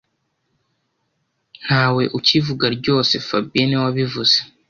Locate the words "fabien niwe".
3.27-3.83